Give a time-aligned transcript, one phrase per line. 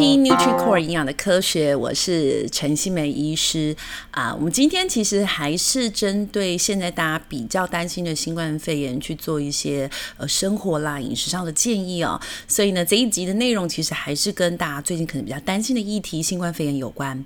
[0.00, 3.76] 听 NutriCore 营养的科学，我是陈欣湄医师
[4.10, 4.34] 啊。
[4.34, 12.18] 我们今天其实还是针对现在大家比较担心的新冠肺炎去做一些呃生活啦、饮食上的建议哦。
[12.48, 17.22] 所以呢，这一集的内容其实还是跟大家最近可能比较担心的议题——新冠肺炎有关。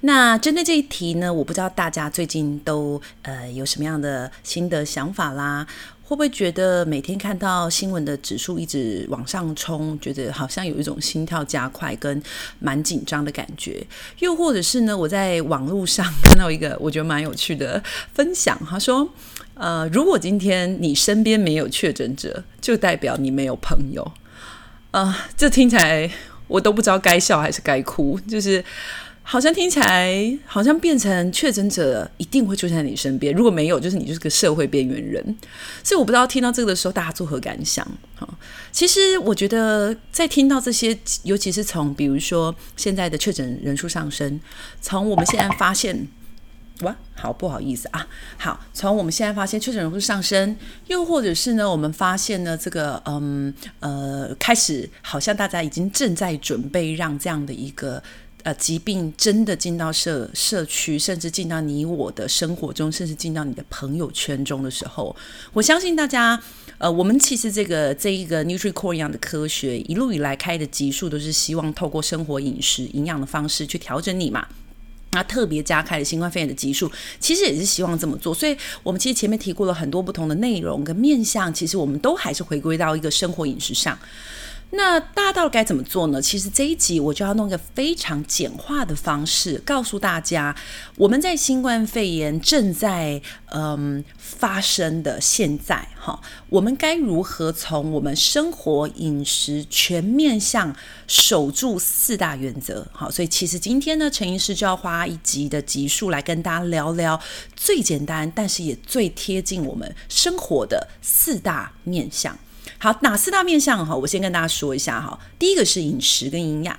[0.00, 5.66] 那针对这一题呢，我不知道大家最近都呃有什么样的心得想法啦。
[6.06, 12.22] 会不会觉得每天看到新闻的指数一直往上冲，觉得好像有一种心跳加快跟
[12.58, 13.82] 蛮紧张的感觉？
[14.18, 17.82] 又或者是呢，我在网络上看到一个我觉得蛮有趣的
[18.12, 19.08] 分享，他说
[19.54, 24.12] ：“呃，如果今天你身边没有确诊者，就代表你没有朋友。”
[24.92, 26.10] 呃，这听起来
[26.48, 28.62] 我都不知道该笑还是该哭，就是。
[29.26, 35.36] 好像听起来好像变成确诊者一定会出现在你身边，如果没有，就是你就是个社会边缘人。
[35.82, 37.84] 所以我不知道听到这个的时候大家作何感想？
[38.16, 38.28] 哈，
[38.70, 44.38] 其实我觉得在听到这些，尤其是从比如说现在的确诊人数上升，
[44.82, 46.06] 从我们现在发现，
[46.82, 50.54] 哇，好不好意思啊，好，从我们现在发现确诊人数上升，
[50.88, 58.02] 又或者是呢，我们发现呢这个嗯呃开始好像大家已经正在准备让这样的一个。
[58.44, 65.16] 呃，疾病真的进到社社区，甚至进到你我的生活中，甚至进到你的朋友圈中的时候，
[65.54, 66.38] 我相信大家，
[66.76, 74.46] 呃，我们其实这个这一个 NutriCore 营养的科学一路以来开的集数，都是希望透过生活饮食营养的方式去调整你嘛。
[75.12, 78.34] 那特别加开了新冠肺炎的集数，其实也是希望这么做。
[78.34, 83.98] 所以，我们其实前面提过了很多不同的内容跟面向，其实我们都还是回归到一个生活饮食上。
[84.76, 86.20] 那大家到该怎么做呢？
[86.20, 90.54] 其实这一集我就要弄一个非常简化的方式，告诉大家，
[90.96, 93.20] 我们在新冠肺炎正在
[93.52, 100.74] 嗯发生的现在，哈，我们该如何从我们生活饮食全面向
[101.06, 102.86] 守住四大原则？
[102.92, 107.20] 好，所以其实今天呢，陈医师就要花一集的集数来跟大家聊聊
[107.54, 112.36] 最简单，但是也最贴近我们生活的四大面向。
[112.84, 113.96] 好，哪四大面向哈？
[113.96, 115.18] 我先跟大家说一下哈。
[115.38, 116.78] 第一个是饮食跟营养，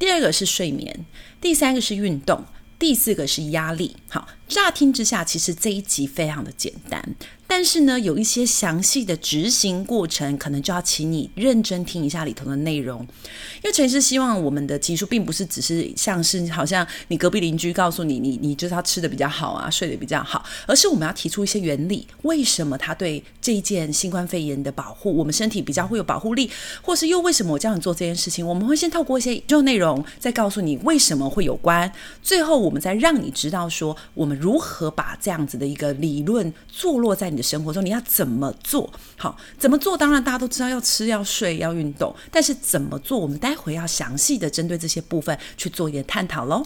[0.00, 1.06] 第二个是睡眠，
[1.40, 2.44] 第三个是运动，
[2.76, 3.94] 第四个是压力。
[4.08, 7.04] 好，乍听之下，其实这一集非常的简单。
[7.46, 13.00] 但是呢，有一些详细的执行过程，可能就要请你认真听一下里头的内容。
[13.02, 26.50] 因为陈师希望我们的技术并不是只是像是好像你隔壁邻居告诉你，你你就是他吃的比较好啊，睡得比较好，而是我们要提出一些原理，为什么他对这一件新冠肺炎的保护，我们身体比较会有保护力，
[26.80, 28.44] 或是又为什么我这样做这件事情？
[28.44, 31.92] 我们会先透过一些就内容，再告诉你为什么会有关，
[32.22, 38.92] 最后我们再让你知道说，我们如何把这样子的一个理论坐落在你的生活中，你要怎么做？
[39.16, 39.96] 好，怎么做？
[39.96, 43.18] 当然大家都知道要吃、要睡、要运动，但是怎么做？
[43.18, 46.62] 我们待会要详细的针对这些部分去做一点探讨喽。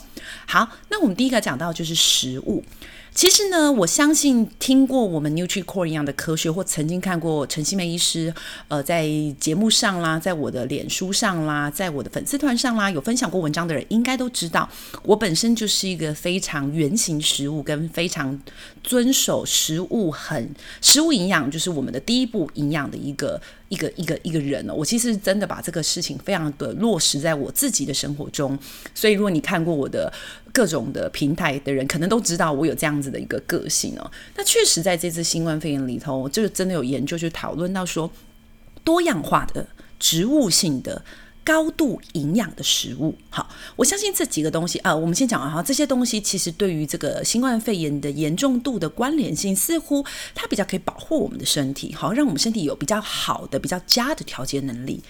[0.49, 2.65] 好，那我们第一个讲到就是食物。
[3.19, 8.33] 其实呢，我相信听过我们 NutriCore 营养的科学，或曾经看过陈希梅医师，
[8.69, 9.09] 呃，在
[9.41, 14.71] 节目上啦，在我的脸书上啦，在我的粉丝团上啦，有分享过文章的人，应该都知道，
[15.03, 18.41] 我本身就是一个非常原型食物跟非常
[18.85, 23.43] 遵守食物很食物营养，就是我们的第一步营养的一个。
[23.69, 28.59] 一个一个一个人哦，我其实真的把这个事情非常的落实在我自己的生活中，
[28.95, 30.11] 所以如果你看过我的
[30.59, 34.11] 各种的平台的人，可能都知道我有这样子的一个个性哦。
[34.35, 38.11] 那确实在这次新冠肺炎里头，就是真的有研究去讨论到说，
[38.83, 39.65] 多样化的
[40.01, 41.01] 植物性的。
[41.49, 50.05] 高度营养的食物，好，我相信这几个东西啊，我们先讲啊，哈，这些东西其实对于这个新冠肺炎的严重度的关联性，似乎
[50.35, 55.03] 它比较可以保护我们的身体，好，让我们身体有比较好的、比较佳的调节能力。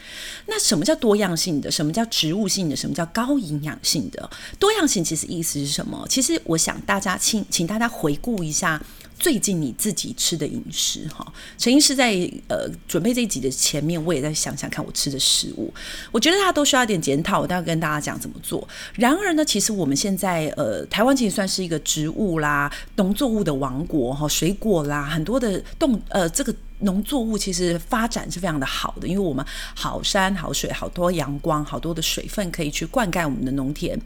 [0.46, 1.72] 那什么叫多样性的？
[1.72, 2.76] 什么叫植物性的？
[2.76, 4.30] 什么叫高营养性的？
[4.60, 6.06] 多样性其实意思是什么？
[6.08, 8.80] 其实我想大家请请大家回顾一下。
[9.18, 12.12] 最近你自己吃的饮食，哈，陈医师在
[12.46, 15.72] 呃准备这一集的前面，我也在想想看我吃的食物，
[16.12, 18.66] 我觉得大家都需要一点检讨，我待会跟大家讲怎么做。
[18.94, 26.54] 然而呢，其实我们现在呃台湾其实算是一个植物啦、农作物的王国哈，水果啦很多的动呃这个。
[26.80, 29.44] 农作物其实发展是非常的好的，因为我们
[29.74, 33.98] 好山好水，好多阳光，好多的水分可以去灌溉我们的农田，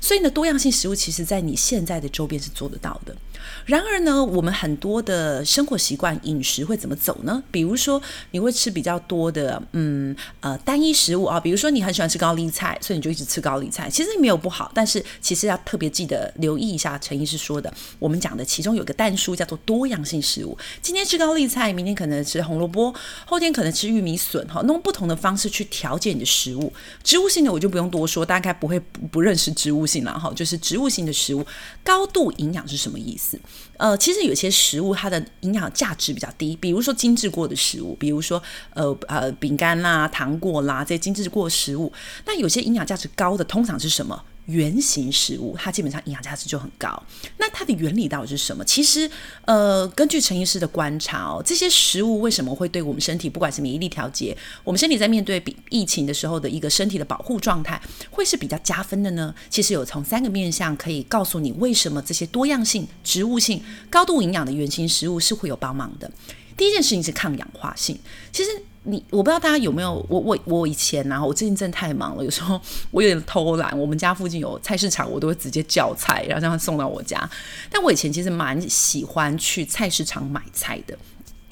[0.00, 3.16] 所以呢，多样性食物其实在你现在的周边是做得到的。
[3.64, 7.42] 然而呢，我们很多的生活习惯、饮食会怎么走呢？
[7.50, 8.00] 比如说，
[8.32, 20.58] 你会吃比较多的，嗯呃，单一食物啊，比如说你很喜欢吃高丽菜，所以你就一直吃高丽菜，其实没有不好，但是其实要特别记得留意一下陈医师说的，我们讲的其中有个蛋书叫做多样性食物。
[20.82, 22.17] 今天吃高丽菜，明天可能。
[22.24, 22.94] 吃红萝卜，
[23.26, 26.72] 后天可能吃玉米笋，哈，用不同的方式去调节你的食物。
[27.02, 28.78] 植物性的我就不用多说，大概不会
[29.10, 31.44] 不，认识植物性了，哈，就是植物性的食物，
[31.84, 33.38] 高度营养是什么意思？
[33.76, 38.42] 呃，其实有些食物它的营养价值比较低，比如说精致过的食物，比如说
[38.74, 41.92] 呃呃饼干啦、糖果啦这些精致过食物。
[42.26, 44.24] 那有些营养价值高的，通常是什么？
[44.48, 47.02] 原型食物，它基本上营养价值就很高。
[47.36, 48.64] 那它的原理到底是什么？
[48.64, 49.08] 其实，
[49.44, 57.80] 呃，根据陈医师的观察哦，这些食物为什么会对我们身体，不管是免疫力调节，我们身体在面对比疫情的时候的一个身体的保护状态，
[58.10, 59.34] 会是比较加分的呢？
[59.50, 66.10] 其实有从三个面向可以告诉你，为什么这些多样性、植物性、高度营养的原型食物是会有帮忙的。
[66.56, 67.98] 第一件事情是抗氧化性，
[68.32, 68.50] 其实。
[68.88, 72.58] 你我不知道大家有没有我我我以前呢、啊，我最近真的太忙了，有时候
[72.90, 73.78] 我有点偷懒。
[73.78, 77.28] 我们家附近有菜市场，我都会直接叫菜，然后让他送到我家。
[77.70, 80.96] 但我以前其实蛮喜欢去菜市场买菜的。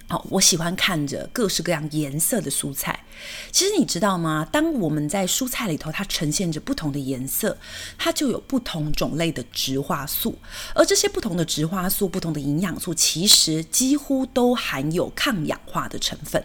[0.08, 3.04] 好，我喜欢看着各式各样颜色的蔬菜。
[3.50, 4.46] 其实你知道吗？
[4.52, 7.58] 当我们在蔬菜里头，它呈现着不同的颜色，
[7.98, 10.38] 它就有不同种类的植化素。
[10.74, 16.44] 而这些不同的植化素、不同的营养素，其实几乎都含有抗氧化的成分。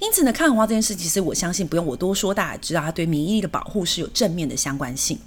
[0.00, 5.18] 因此呢，抗氧化这件事，其实我相信不用我多说，大家知道它对免疫力的保护是有正面的相关性。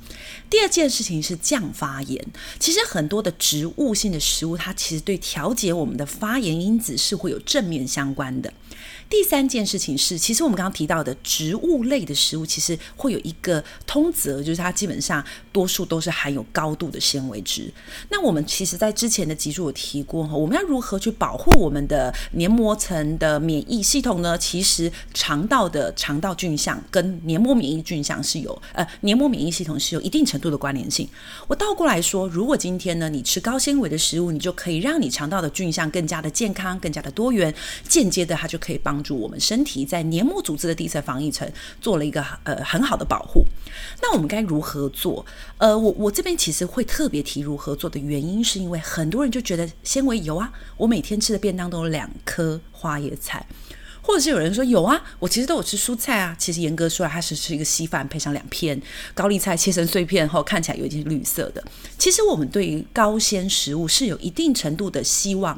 [0.51, 2.23] 第二件事情是降发炎。
[2.59, 8.53] 其实很多的植物性的食物，它其实对调节我们的发炎因子是会有正面相关的。
[9.11, 15.21] 第三件事情是，其实我们刚刚提到的植物类的食物，其实会有一个通则，就是它基本上
[15.51, 17.69] 多数都是含有高度的纤维质。
[18.09, 24.37] 那我们其实在之前的集数有提过哈，我们要如何去保护我们的黏膜层的免疫系统呢？
[24.37, 31.05] 其实肠道的肠道菌相跟黏膜免疫菌相是有呃黏膜免疫系统是有一定程度的关联性。
[31.49, 37.53] 我倒过来说，如果今天呢你吃高纤维的食物，你就可以让你肠道的菌相更加的健康，更加的多元，
[37.89, 39.00] 间接的它就可以帮。
[39.01, 41.51] 帮助我们身体在黏膜组织的第一层防御层
[41.81, 43.43] 做了一个呃很好的保护。
[43.99, 45.25] 那我们该如何做？
[45.57, 53.43] 呃，我我这边其实会特别提如何做的原因，是因为很多人就觉得纤维有啊，我每天吃的便当都有两颗花椰菜。
[54.11, 56.35] 或者是有人说有啊，我其实都有吃蔬菜啊。
[56.37, 58.79] 其实严格说来，它是吃一个稀饭配上两片
[59.13, 61.63] 高丽菜切成碎片后，看起来有一点绿色的。
[61.97, 65.57] 其实我们对于高纤食物是有一定程度的希望。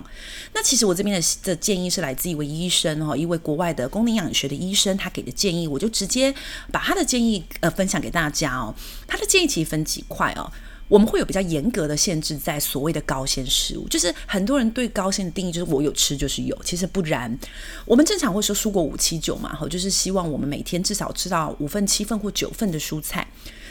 [0.54, 6.32] 那其实我这边的的建议是来自一位医生哈，一位国外的功能营养学的医生，他给的建议，我就直接
[6.72, 8.76] 把他的建议呃分享给大家哦。
[9.08, 10.52] 他的建议其实分几块哦。
[10.94, 17.36] 我们会有比较严格的限制在所谓的高纤食物，就是很多人对高纤的定义就是我有吃就是有，其实不然。
[17.84, 23.28] 我们正常会说蔬果五七九嘛，哈，就是希望我们每天至少吃到五份、七份或九份的蔬菜。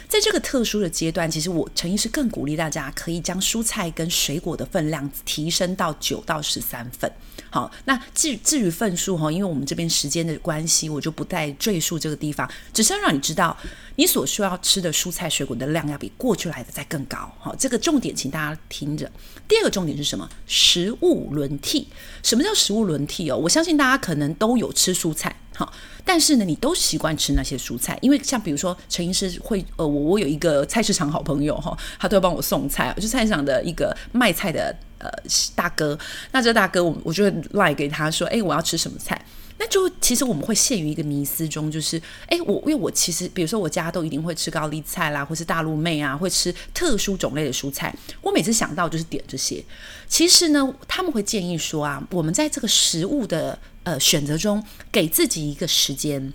[0.09, 7.09] 在这个特殊的阶段，其实我陈医师更鼓励大家可以将蔬菜跟水果的分量提升到九到十三份。
[7.49, 13.57] 好，那至至于份数哈，因为我们这边时间的关系，我就不再赘述这个地方，只是让你知道，
[13.95, 17.12] 你所需要吃的蔬菜水果的量要比过去来的再更高。
[17.39, 19.11] 好，这个重点，请大家听着。
[19.47, 20.29] 第二个重点是什么？
[20.47, 21.87] 食物轮替。
[22.21, 23.37] 什么叫食物轮替哦？
[23.37, 25.35] 我相信大家可能都有吃蔬菜。
[25.55, 25.71] 好，
[26.03, 35.07] 但是呢，你都习惯吃那些蔬菜，因为像比如说陈医师会，呃，我我有一个菜市场好朋友哈，他都会帮我送菜，就菜市场的一个卖菜的呃
[35.53, 35.97] 大哥，
[36.31, 39.23] 那这大哥我我就会赖给他说，哎，我要吃什么菜。
[39.57, 47.95] 那就其实我们会陷于一个迷思中，就是哎，我因为我其实比如说我家都一定会吃高丽菜啦，或是大陆妹啊，会吃特殊种类的蔬菜。
[48.21, 49.63] 我每次想到就是点这些。
[50.07, 56.33] 其实呢，他们会建议说啊，我们在这个食物的呃选择中，给自己一个时间。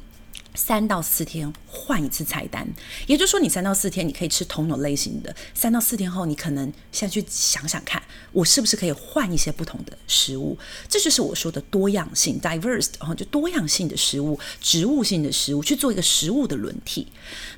[0.59, 2.67] 三到四天换一次菜单，
[3.07, 10.59] 也就是说，你三到四天你可以吃同种类型的，三到四天后，你可能现在去想想看，我是不是可以换一些不同的食物？
[10.88, 17.07] 这就是我说的多样性 （diverse），然后就多样性的食物，植物性的食物去做一个食物的轮替。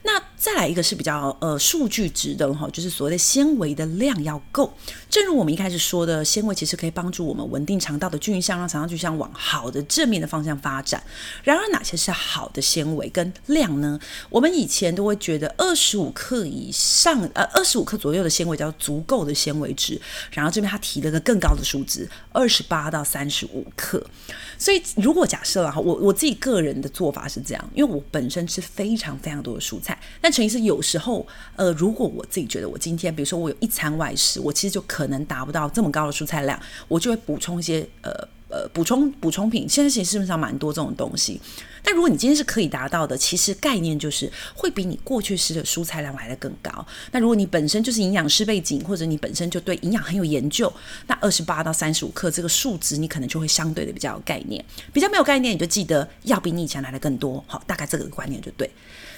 [0.02, 4.70] 那再来一个是比较呃数据值的哈，就是所谓的纤维的量要够。
[5.08, 11.02] 正如我们一开始说的，纤维其实可以帮助我们稳定肠道的菌相，让肠道菌相往好的正面的方向发展。
[11.42, 13.98] 然而，哪些是好的纤维维跟量呢？
[14.28, 20.00] 我们以前都会觉得二十五克以上，呃，二十五克左右的纤维叫足够的纤维质。
[20.32, 24.04] 然后这边他提了个更高的数值，二十八到三十五克。
[24.58, 29.98] 所以，如果假设了哈，我我自己个人的做法是这样，因为我本身吃非常非常多的蔬菜。
[30.20, 38.12] 但陈医师有时候，呃，如果我自己觉得我今天，比如说我有一餐外食，我其实就可能达不到这么高的蔬菜量，我就会补充一些呃
[38.50, 41.40] 呃补充补充品，现在其实市面上蛮多这种东西。
[41.82, 46.86] 但如果你今天是可以达到的，其实概念就是会比你过去吃的蔬菜量来得更高。
[47.10, 50.70] 那如果你本身就是营养师背景，或者你本身就对营养很有研究，
[51.06, 54.62] 那二十八到三十五克这个数值，你可能就会相对的比较有概念。
[54.92, 57.42] 比较没有概念，你就记得要比你以前来的更多。
[57.46, 58.70] 好，大概这个观念就对。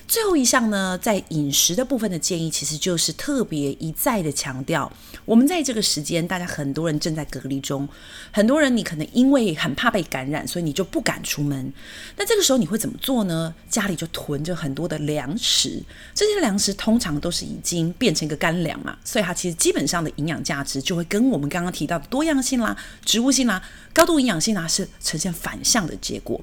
[0.07, 4.91] 最后一项呢，在饮食的部分的建议，其实就是特别一再的强调，
[5.25, 7.89] 我们在这个时间，大家很多人正在隔离中，
[8.31, 11.73] 很多人你可能因为很怕被感染，所以你就不敢出门。
[12.17, 13.55] 那这个时候你会怎么做呢？
[13.71, 15.83] 家里就囤着很多的粮食，
[16.15, 23.63] 这些粮食通常都是已经变成一个干粮嘛，所以它其实基本上的营养价值就会跟我们刚刚提到的多样性啦、植物性啦、
[23.95, 26.39] 高度营养性啦是呈现反向的结果。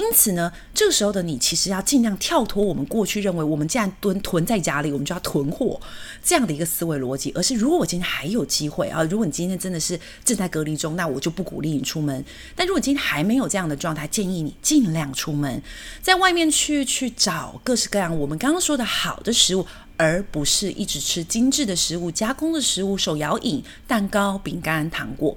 [0.00, 5.78] 因此呢，这个时候的你其实要尽量跳脱我们过去认为我们既然囤囤在家里，我们就要囤货
[6.24, 12.24] 这样的一个思维逻辑，而是如果我今天还有机会啊，如果你今天真的是正在隔离中，那我就不鼓励你出门。
[12.56, 15.62] 但如果今天还没有这样的状态，建议你尽量出门，
[16.00, 19.66] 在外面去去找各式各样我们刚刚说的好的食物，
[19.98, 25.36] 而不是一直吃精致的食物、加工的食物、手摇饮、蛋糕、饼干、糖果。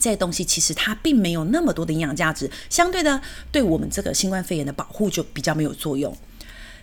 [0.00, 3.20] 这些东西其实它并没有那么多的营养价值，相对的，
[3.52, 6.16] 对我们这个新冠肺炎的保护就比较没有作用。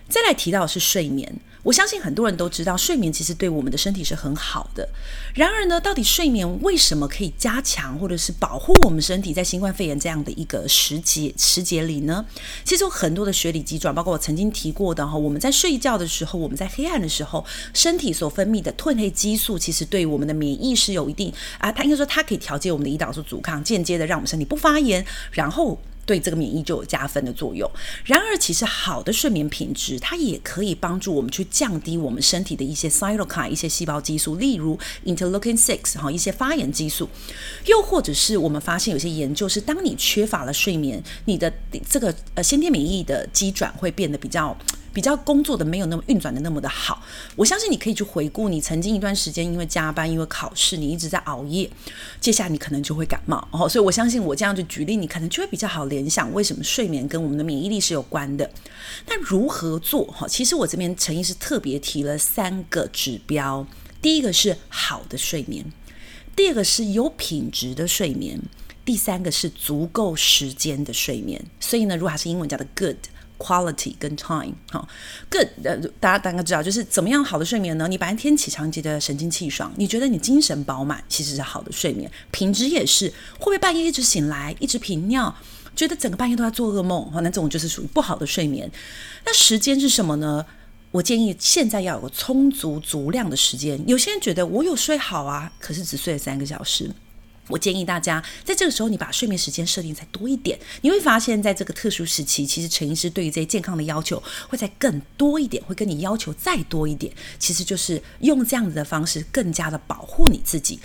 [0.08, 1.32] 再来提到的是睡眠。
[1.64, 4.88] 我相信很多人都知道，睡眠其实对我们的身体是很好的。
[5.34, 12.24] 然而呢，到底睡眠为什么可以加强或者是保护我们身体在新冠肺炎这样的一个时节时节里呢？
[12.64, 25.78] 其实有很多的学理机转，包括我曾经提过的哈，我们在睡觉的时候，我们在黑暗的时候，身体所分泌的褪黑激素，其实对我们的免疫是有一定啊，它应该说它可以调节我们的胰岛素阻抗，间接的让我们身体不发炎，然后。
[26.08, 27.70] 对这个免疫就有加分的作用。
[28.06, 37.06] 然而，其实好的睡眠品质，它也可以帮助我们去降低我们身体的一些 cytokine 一些细胞激素，例如 interleukin six 哈一些发炎激素。
[37.66, 41.52] 又或者是我们发现有些研究是，当你缺乏了睡眠，你的
[41.86, 44.56] 这个呃先天免疫的机转会变得比较。
[44.92, 47.02] 比较工作的没有那么运转的那么的好，
[47.36, 51.70] 我相信你可以去回顾你曾经一段时间因为加班因为考试你一直在熬夜，
[52.20, 58.50] 接下来你可能就会感冒哦，所以我相信我这样就举例，你可能就会比较好联想为什么睡眠跟我们的免疫力是有关的。
[59.06, 60.26] 那如何做哈？
[60.26, 63.66] 其实我这边陈医师特别提了三个指标，
[64.00, 65.64] 第一个是好的睡眠，
[66.34, 68.40] 第二个是有品质的睡眠，
[68.84, 71.44] 第三个是足够时间的睡眠。
[71.60, 72.96] 所以呢，如果还是英文叫的 good。
[73.38, 74.88] Quality 跟 time 好
[75.30, 77.86] ，good 呃，大家大概知道，就是怎么样好的睡眠呢？
[77.86, 82.10] 你白天起床觉得神清气爽，你觉得你精神饱满，其实是好的睡眠。
[82.32, 85.32] 品质也是，会不会半夜一直醒来，一直频尿，
[85.76, 87.08] 觉得整个半夜都在做噩梦？
[87.14, 88.68] 那这种就是属于不好的睡眠。
[89.24, 90.44] 那时间是什么呢？
[90.90, 93.80] 我建议现在要有个充足足量的时间。
[93.86, 96.90] 有些人觉得我有睡好啊，可是只睡了三个小时。
[97.48, 110.78] 我建议大家在这个时候，你把睡眠时间设定再多一点，你会发现在这个特殊时期，其实陈医师对于这些健康的要求会再更多一点，会跟你要求再多一点，其实就是用这样子的方式更加的保护你自己。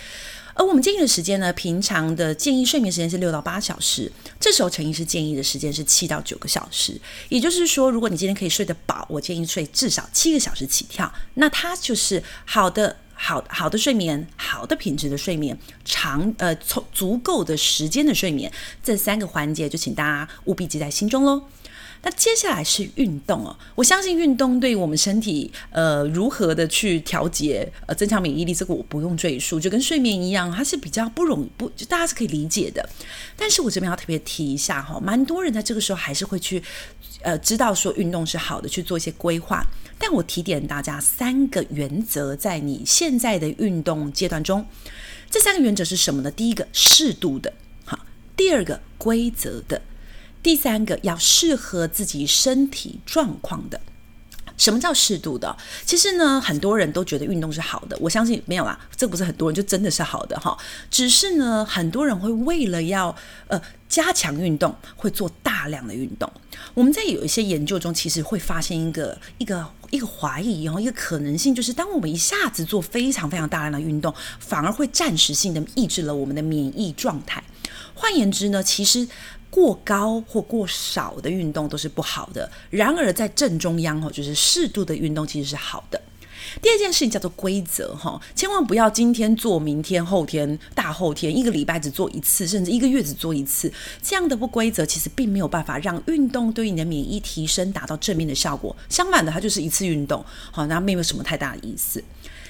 [0.56, 7.00] 而我们建议的时间呢，平常的建议睡眠时间是六到八小时，这时候陈医师建议的时间是七到九个小时。
[7.28, 12.96] 也就是说，如果你今天可以睡得饱，我建议睡至少七个小时起跳，那它就是好的。
[13.14, 18.52] 好好的睡眠，好的品质的睡眠，长呃足足够的时间的睡眠，
[18.82, 21.42] 这三个环节就请大家务必记在心中喽。
[22.06, 32.86] 那接下来是运动哦，我相信运动对于我们身体呃如何的去调节呃增强免疫力，这个我不用赘述，就跟睡眠一样，它是比较不容易不就大家是可以理解的。
[33.36, 36.62] 但是我这边要特别提一下哈，蛮多人在这个时候还是会去
[37.24, 39.64] 呃知道说运动是好的，去做一些规划。
[39.98, 44.66] 但我提点大家三个原则，在你现在的运动阶段中，
[45.30, 46.30] 这三个原则是什么呢？
[46.30, 47.52] 第一个适度的，
[47.84, 47.98] 好；
[48.36, 49.80] 第二个规则的。
[50.42, 53.80] 第三个要适合自己身体状况的。
[54.56, 55.56] 什么叫适度的？
[55.86, 60.56] 其实呢，很多人都觉得运动是好的，我相信没有啦，这不是很多人就真的是好的哈。
[60.90, 63.14] 只是呢，很多人会为了要
[63.48, 63.60] 呃
[63.94, 66.28] 加强运动，会做大量的运动。
[66.74, 77.40] 我们在有一些研究中，其实会发现一个一个一个怀疑，然后一个可能性，就是当我们一下子做非常非常大量的运动，反而会暂时性的抑制了我们的免疫状态。
[77.94, 79.06] 换言之呢，其实。
[79.54, 82.50] 过高或过少的运动都是不好的。
[82.70, 86.02] 然而，在正中央哦，就是适度的运动其实是好的。
[86.62, 93.72] 第二件事情叫做规则哈，千万不要今天做，明天、后天、大后天，一个礼拜只做一次，甚至一个月只做一次，
[94.02, 98.74] 这样的不规则其实并没有办法让运动对你的免疫提升达到正面的效果。
[98.88, 102.02] 相反的，它就是一次运动，好，那没有什么太大的意思。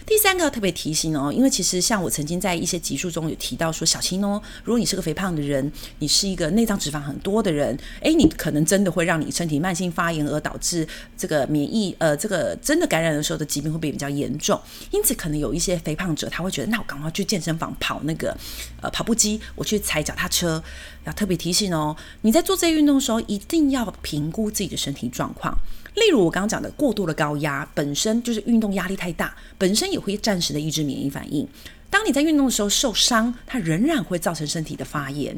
[0.07, 14.61] 第三个要特别提醒哦，因为其实像我曾经在一些集数中有提到说，小心哦，如果你是个肥胖的人，你是一个内脏脂肪很多的人，诶，你可能真的会让你身体慢性发炎，而导致这个免疫呃这个真的感染的时候的疾病会变比较严重。
[14.91, 18.37] 因此，可能有一些肥胖者他会觉得，那我赶快去健身房跑那个
[18.83, 20.63] 呃跑步机，我去踩脚踏车。
[21.05, 25.55] 要特别提醒哦，你在做这些运动的时候，一定要评估自己的身体状况。
[25.95, 31.47] 例如我刚刚讲的过度的高压，本身就是运动压力太大，本身也会暂时的抑制免疫反应。
[31.95, 35.33] 当你在运动的时候受伤，它仍然会造成身体的发炎。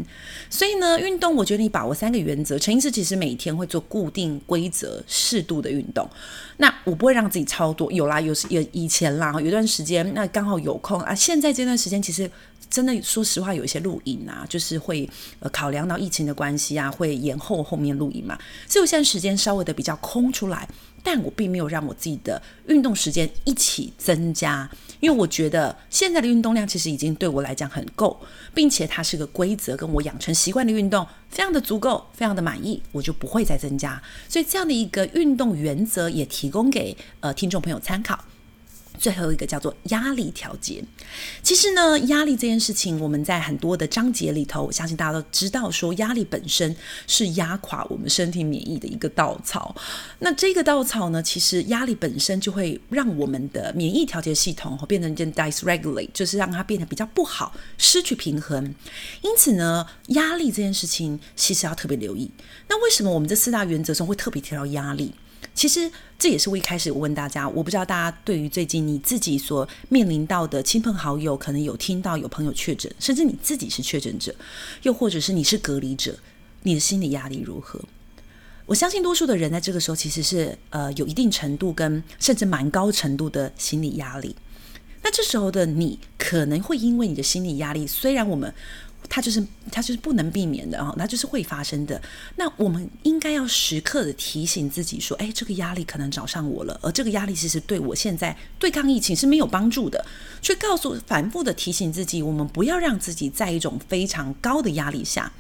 [0.49, 2.59] 所以呢，运动我觉得你把握三个原则。
[2.59, 6.09] 陈医师其实每天会做固定规则、适度的运动。
[6.57, 11.15] 那我不会让自己超多，有啦，有有以前啦，有段时间那刚好有空啊。
[11.15, 12.31] 现在这段时间其实
[12.71, 15.07] 真的说实话，有一些录影啊，就是会
[15.41, 18.39] 呃考量到疫情的关系啊，会延后后面录影嘛。
[18.67, 20.67] 所以我现在时间稍微的比较空出来。
[21.07, 28.21] 但我并没有让我自己的运动时间一起增加，因为我觉得现在的运动量其实已经对我来讲很够，
[28.53, 34.03] 并且它是个规则，跟我养成习惯的运动非常的足够，非常的满意，我就不会再增加。
[34.29, 38.19] 所以这样的一个运动原则也提供给呃听众朋友参考。
[38.99, 40.83] 最后一个叫做压力调节。
[41.43, 46.75] 其实呢，压力这件事情，我们在很多的章节里头，我相信大家都知道，说压力本身
[47.07, 49.75] 是压垮我们身体免疫的一个稻草。
[50.19, 58.75] 那这个稻草呢，其实压力本身就会让我们的免疫调节系统变成一件 dysregulate，就是让它变得比较不好，失去平衡。
[59.23, 62.31] 因此呢，压力这件事情其实要特别留意。
[62.69, 65.15] 那为什么我们这四大原则中会特别提到压力？
[65.57, 74.35] 其实这也是我一开始问大家，我不知道大家对于最近你自己所面临到的亲朋好友，可能有听到有朋友确诊，甚至你自己是确诊者，
[74.83, 76.15] 又或者是你是隔离者，
[76.63, 77.81] 你的心理压力如何？
[78.67, 84.37] 我相信多数的人在这个时候其实是呃有一定程度跟甚至蛮高程度的心理压力。
[85.03, 88.53] 那这时候的你可能会因为你的心理压力，虽然我们。
[89.09, 92.01] 它就是它就是不能避免的啊，它就是会发生的。
[92.37, 100.05] 那我们应该要时刻的提醒自己说，哎，这个压力可能找上我了，而这个压力其实对我现在对抗疫情是没有帮助的。
[100.43, 105.33] 去告诉反复的提醒自己，我们不要让自己在一种非常高的压力下。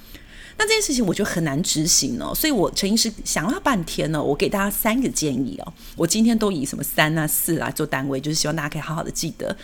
[0.59, 5.73] 那这件事情我觉得很难执行哦，所以我陈医师想了半天呢，我给大家三个建议哦。
[5.95, 9.55] 我今天都以什么三啊四啊做单位，就是希望大家可以好好的记得。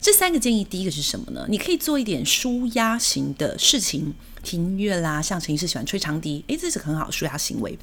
[0.00, 1.46] 这三个建议，第一个是什么呢？
[1.48, 7.78] 你可以做一点舒压型的事情，听音乐啦，像陈医师喜欢吹长笛，诶，这是很好的舒压行为。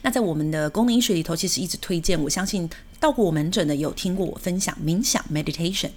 [0.00, 2.68] 那在我们的功能医学里头，其实一直推荐，我相信
[2.98, 5.90] 到过我门诊的有听过我分享冥想 （meditation）。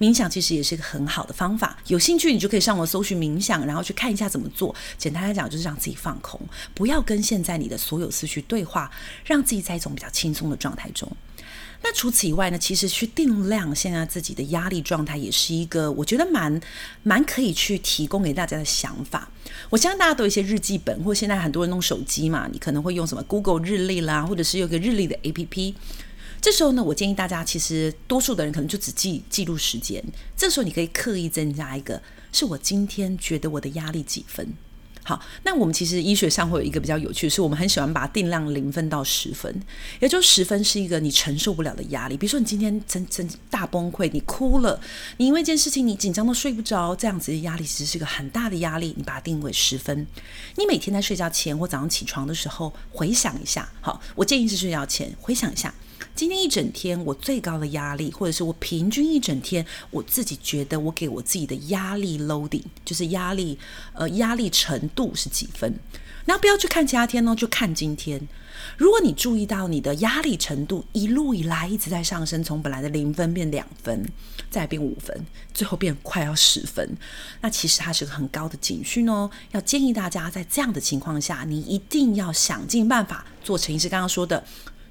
[0.00, 4.74] 冥想其实也是一个很好的方法，有兴趣你就可以上网搜寻冥想，然后去看一下怎么做。
[4.96, 6.40] 简单来讲，就是让自己放空，
[6.72, 8.90] 不要跟现在你的所有思绪对话，
[9.26, 11.14] 让自己在一种比较轻松的状态中。
[11.82, 16.60] 那除此以外呢，其实去定量现在自己的压力状态，也是一个我觉得蛮
[17.02, 19.30] 蛮可以去提供给大家的想法。
[19.70, 25.74] 我相信大家都有一些日记本，或现在很多人用手机嘛，你可能会用什么 Google 日历啦，或者是有个日历的 APP。
[26.40, 30.04] 这时候呢，我建议大家，其实多数的人可能就只记记录时间。
[30.36, 34.54] 这时候你可以刻意增加一个，是我今天觉得我的压力几分。
[35.08, 39.62] 好，那我们其实医学上会有一个比较有趣是，我们很喜欢把它定量零分到十分，
[40.00, 42.16] 也就十分是一个你承受不了的压力。
[42.18, 44.78] 比如说你今天真真大崩溃，你哭了，
[45.16, 50.06] 你因为一件事情你紧张到睡不着，这样子的压力其实是一个很大的压力，你把它定为十分。
[50.56, 55.72] 你每天在睡觉前或早上起床的时候回想一下，好，我建议是睡觉前回想一下。
[56.14, 63.58] 今天一整天，我最高的压力，或者是我平均一整天，我自己觉得我给我自己的压力 loading，就是压力，
[63.94, 65.78] 呃，压力程度是几分？
[66.24, 68.20] 那不要去看其他天哦，就看今天。
[68.76, 74.04] 如果你注意到你的压力程度一路以来一直在上升，从本来的零分变两分，
[74.50, 76.96] 再变五分，最后变快要十分，
[77.40, 79.30] 那其实它是个很高的警讯哦。
[79.52, 84.44] 要建议大家在这样的情况下，你一定要想尽办法做陈医师刚刚说的。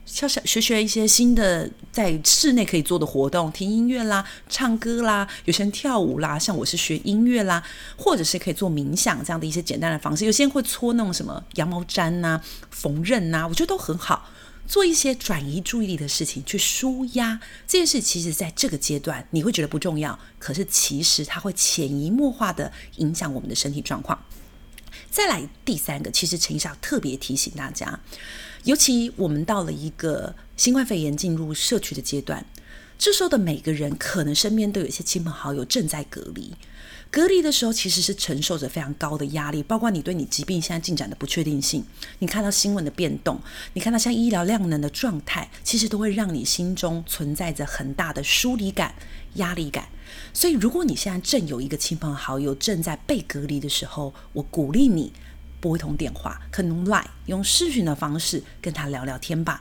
[0.08, 7.62] 学学学一些新的在室内可以做的活动，听音乐啦，唱歌啦，有些人跳舞啦，像我是学音乐啦，
[7.98, 10.26] 或者是可以做冥想这样的一些简单的方式。
[10.26, 12.41] 有些人会搓那种什么羊毛毡呐、
[12.72, 14.30] 缝纫呐，我觉得都很好。
[14.65, 24.17] 做一些转移注意力的事情去舒压，这件事其实在这个阶段你会觉得不重要，可是其实它会潜移默化的影响我们的身体状况。
[25.10, 28.00] 再来第三个，其实陈医师特别提醒大家。
[28.63, 32.46] 尤其我们到了一个新冠肺炎进入社区的阶段，
[32.98, 36.54] 这时候的每个人可能身边都有一些亲朋好友正在隔离，
[37.12, 41.84] 隔离的时候其实是承受着非常高的压力，包括你对你疾病现在进展的不确定性，
[42.20, 43.39] 你看到新闻的变动，
[43.74, 48.96] 你看到像医疗量能的状态，其实都会让你心中存在着很大的疏离感、
[49.36, 49.88] 压力感。
[50.34, 55.12] 所以，如果你现在正有一个亲朋好友正在被隔离的时候，我鼓励你
[55.68, 59.60] 拨通电话，可能 Line 用视讯的方式跟他聊聊天吧。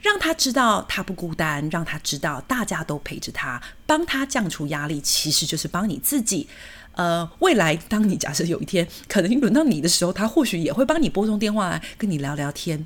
[0.00, 6.48] 让他知道他不孤单，让他知道大家都陪着他，帮他降除压力，其实就是帮你自己。
[6.92, 12.84] 呃，未来当你假设有一天可能轮到你的时候，他或许也会帮你拨通电话来跟你聊聊天。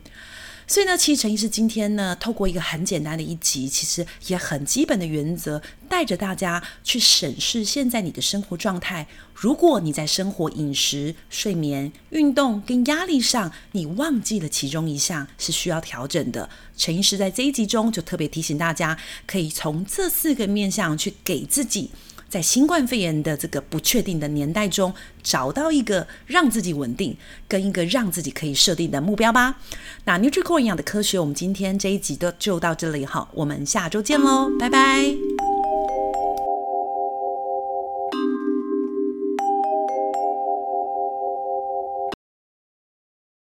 [0.72, 9.06] 所以呢，其实陈医师今天呢，透过一个很简单的一集，其实也很基本的原则，带着大家去审视现在你的生活状态。
[9.35, 21.90] 如果你在生活、饮食、睡眠、运动跟压力上，你忘记了其中一项是需要调整的，陈医师在这一集中就特别提醒大家，可以从这四个面向去给自己。
[22.33, 27.14] 在新冠肺炎的这个不确定的年代中，找到一个让自己稳定，
[27.47, 29.61] 跟一个让自己可以设定的目标吧。
[30.05, 35.52] 那 NutriCore 营养的科学，我们今天这一集的就到这里，哈，我们下周见喽，拜拜。